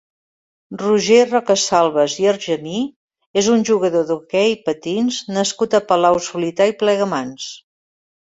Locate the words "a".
5.77-5.83